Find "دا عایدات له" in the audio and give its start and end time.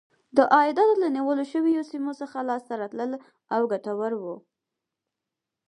0.35-1.07